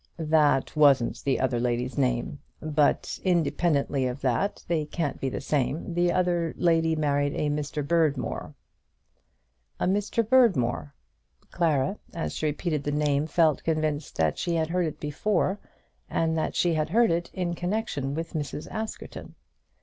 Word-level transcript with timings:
"That 0.17 0.75
wasn't 0.75 1.21
the 1.23 1.39
other 1.39 1.59
lady's 1.59 1.95
name. 1.95 2.39
But, 2.59 3.19
independently 3.23 4.07
of 4.07 4.21
that, 4.21 4.65
they 4.67 4.83
can't 4.85 5.19
be 5.21 5.29
the 5.29 5.41
same. 5.41 5.93
The 5.93 6.11
other 6.11 6.55
lady 6.57 6.95
married 6.95 7.35
a 7.35 7.51
Mr. 7.51 7.87
Berdmore." 7.87 8.55
"A 9.79 9.85
Mr. 9.85 10.27
Berdmore!" 10.27 10.95
Clara 11.51 11.99
as 12.15 12.33
she 12.33 12.47
repeated 12.47 12.83
the 12.83 12.91
name 12.91 13.27
felt 13.27 13.63
convinced 13.63 14.15
that 14.15 14.39
she 14.39 14.55
had 14.55 14.69
heard 14.69 14.87
it 14.87 14.99
before, 14.99 15.59
and 16.09 16.35
that 16.35 16.55
she 16.55 16.73
had 16.73 16.89
heard 16.89 17.11
it 17.11 17.29
in 17.31 17.53
connection 17.53 18.15
with 18.15 18.33
Mrs. 18.33 18.67
Askerton. 18.71 19.35